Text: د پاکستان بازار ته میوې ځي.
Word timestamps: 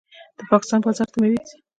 د 0.37 0.39
پاکستان 0.51 0.79
بازار 0.85 1.07
ته 1.11 1.17
میوې 1.21 1.39
ځي. 1.49 1.57